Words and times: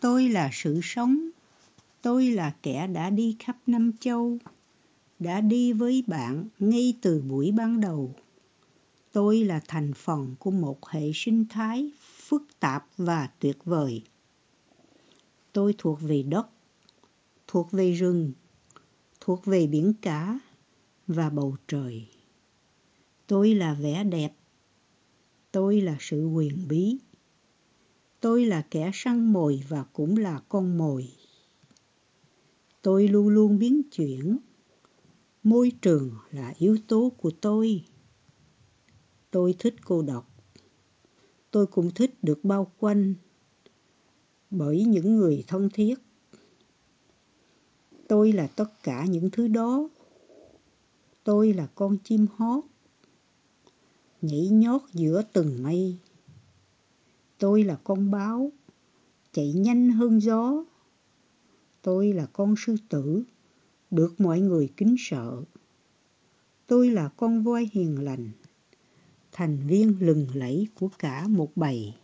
Tôi 0.00 0.28
là 0.28 0.50
sự 0.52 0.80
sống. 0.82 1.30
Tôi 2.02 2.30
là 2.30 2.54
kẻ 2.62 2.86
đã 2.86 3.10
đi 3.10 3.36
khắp 3.38 3.56
năm 3.66 3.92
châu, 4.00 4.38
đã 5.18 5.40
đi 5.40 5.72
với 5.72 6.04
bạn 6.06 6.48
ngay 6.58 6.94
từ 7.02 7.20
buổi 7.20 7.52
ban 7.52 7.80
đầu. 7.80 8.14
Tôi 9.12 9.44
là 9.44 9.60
thành 9.68 9.92
phần 9.94 10.34
của 10.38 10.50
một 10.50 10.88
hệ 10.88 11.10
sinh 11.14 11.44
thái 11.48 11.90
phức 12.00 12.42
tạp 12.60 12.86
và 12.96 13.28
tuyệt 13.38 13.64
vời. 13.64 14.02
Tôi 15.52 15.74
thuộc 15.78 16.00
về 16.00 16.22
đất, 16.22 16.48
thuộc 17.46 17.72
về 17.72 17.92
rừng, 17.92 18.32
thuộc 19.20 19.44
về 19.44 19.66
biển 19.66 19.92
cả 20.02 20.38
và 21.06 21.30
bầu 21.30 21.56
trời. 21.68 22.06
Tôi 23.26 23.54
là 23.54 23.74
vẻ 23.74 24.04
đẹp. 24.04 24.32
Tôi 25.52 25.80
là 25.80 25.96
sự 26.00 26.26
quyền 26.26 26.68
bí. 26.68 26.98
Tôi 28.20 28.46
là 28.46 28.66
kẻ 28.70 28.90
săn 28.94 29.32
mồi 29.32 29.62
và 29.68 29.84
cũng 29.92 30.16
là 30.16 30.40
con 30.48 30.78
mồi. 30.78 31.12
Tôi 32.82 33.08
luôn 33.08 33.28
luôn 33.28 33.58
biến 33.58 33.82
chuyển. 33.90 34.38
Môi 35.42 35.72
trường 35.82 36.14
là 36.30 36.54
yếu 36.58 36.78
tố 36.88 37.12
của 37.18 37.30
tôi. 37.40 37.84
Tôi 39.30 39.54
thích 39.58 39.74
cô 39.84 40.02
độc. 40.02 40.30
Tôi 41.50 41.66
cũng 41.66 41.90
thích 41.90 42.14
được 42.22 42.44
bao 42.44 42.72
quanh 42.78 43.14
bởi 44.50 44.84
những 44.84 45.16
người 45.16 45.44
thân 45.46 45.68
thiết. 45.72 45.94
Tôi 48.08 48.32
là 48.32 48.46
tất 48.46 48.82
cả 48.82 49.04
những 49.04 49.30
thứ 49.30 49.48
đó. 49.48 49.88
Tôi 51.24 51.52
là 51.52 51.66
con 51.74 51.96
chim 52.04 52.26
hót, 52.36 52.64
nhảy 54.22 54.48
nhót 54.48 54.82
giữa 54.92 55.22
từng 55.32 55.62
mây. 55.62 55.98
Tôi 57.40 57.62
là 57.62 57.76
con 57.84 58.10
báo, 58.10 58.52
chạy 59.32 59.52
nhanh 59.52 59.90
hơn 59.90 60.20
gió. 60.20 60.64
Tôi 61.82 62.12
là 62.12 62.26
con 62.26 62.54
sư 62.58 62.76
tử, 62.88 63.22
được 63.90 64.20
mọi 64.20 64.40
người 64.40 64.68
kính 64.76 64.96
sợ. 64.98 65.42
Tôi 66.66 66.90
là 66.90 67.08
con 67.08 67.42
voi 67.42 67.68
hiền 67.72 68.04
lành, 68.04 68.30
thành 69.32 69.58
viên 69.66 69.96
lừng 70.00 70.26
lẫy 70.34 70.68
của 70.74 70.88
cả 70.98 71.28
một 71.28 71.56
bầy. 71.56 71.94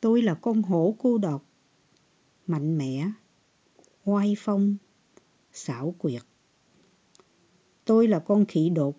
Tôi 0.00 0.22
là 0.22 0.34
con 0.34 0.62
hổ 0.62 0.96
cô 0.98 1.18
độc, 1.18 1.44
mạnh 2.46 2.78
mẽ, 2.78 3.10
oai 4.04 4.34
phong, 4.38 4.76
xảo 5.52 5.94
quyệt. 5.98 6.22
Tôi 7.84 8.08
là 8.08 8.18
con 8.18 8.44
khỉ 8.46 8.70
đột, 8.70 8.96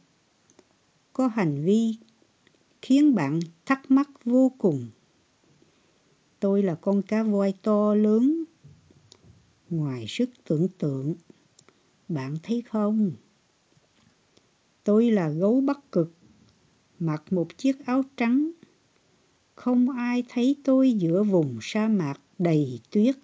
có 1.13 1.27
hành 1.27 1.63
vi 1.65 1.97
khiến 2.81 3.15
bạn 3.15 3.39
thắc 3.65 3.91
mắc 3.91 4.09
vô 4.25 4.51
cùng. 4.57 4.87
Tôi 6.43 6.63
là 6.63 6.75
con 6.75 7.01
cá 7.01 7.23
voi 7.23 7.53
to 7.61 7.95
lớn, 7.95 8.43
ngoài 9.69 10.05
sức 10.09 10.29
tưởng 10.43 10.67
tượng. 10.77 11.15
Bạn 12.09 12.35
thấy 12.43 12.63
không? 12.69 13.11
Tôi 14.83 15.11
là 15.11 15.29
gấu 15.29 15.61
bắc 15.61 15.91
cực, 15.91 16.13
mặc 16.99 17.23
một 17.33 17.57
chiếc 17.57 17.85
áo 17.85 18.03
trắng. 18.17 18.51
Không 19.55 19.89
ai 19.89 20.23
thấy 20.29 20.55
tôi 20.63 20.93
giữa 20.93 21.23
vùng 21.23 21.59
sa 21.61 21.87
mạc 21.87 22.19
đầy 22.39 22.79
tuyết. 22.91 23.15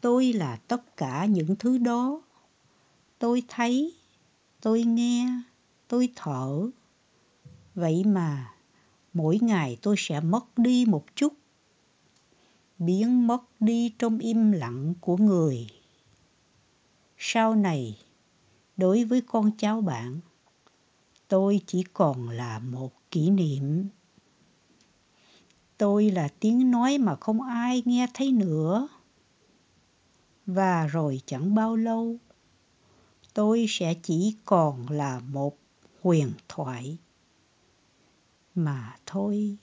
Tôi 0.00 0.32
là 0.32 0.56
tất 0.56 0.96
cả 0.96 1.26
những 1.26 1.56
thứ 1.56 1.78
đó. 1.78 2.22
Tôi 3.18 3.42
thấy, 3.48 3.94
tôi 4.60 4.82
nghe, 4.82 5.28
tôi 5.88 6.08
thở. 6.16 6.70
Vậy 7.74 8.04
mà, 8.06 8.54
mỗi 9.12 9.38
ngày 9.42 9.78
tôi 9.82 9.94
sẽ 9.98 10.20
mất 10.20 10.44
đi 10.58 10.84
một 10.88 11.04
chút. 11.16 11.32
Biến 12.84 13.26
mất 13.26 13.42
đi 13.60 13.94
trong 13.98 14.18
im 14.18 14.52
lặng 14.52 14.94
của 15.00 15.16
người. 15.16 15.66
Sau 17.18 17.54
này, 17.54 17.98
đối 18.76 19.04
với 19.04 19.20
con 19.20 19.50
cháu 19.58 19.80
bạn, 19.80 20.20
tôi 21.28 21.60
chỉ 21.66 21.84
còn 21.92 22.28
là 22.28 22.58
một 22.58 22.92
kỷ 23.10 23.30
niệm. 23.30 23.88
Tôi 25.78 26.10
là 26.10 26.28
tiếng 26.40 26.70
nói 26.70 26.98
mà 26.98 27.16
không 27.16 27.42
ai 27.42 27.82
nghe 27.84 28.06
thấy 28.14 28.32
nữa. 28.32 28.88
Và 30.46 30.86
rồi 30.86 31.20
chẳng 31.26 31.54
bao 31.54 31.76
lâu, 31.76 32.16
tôi 33.34 33.66
sẽ 33.68 33.94
chỉ 34.02 34.36
còn 34.44 34.90
là 34.90 35.20
một 35.20 35.58
huyền 36.02 36.32
thoại 36.48 36.98
mà 38.54 38.96
thôi 39.06 39.56